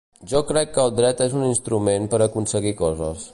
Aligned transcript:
Jo 0.29 0.39
crec 0.51 0.71
que 0.77 0.81
el 0.83 0.95
dret 0.99 1.21
és 1.27 1.35
un 1.41 1.45
instrument 1.49 2.09
per 2.15 2.21
a 2.23 2.29
aconseguir 2.31 2.73
coses. 2.81 3.29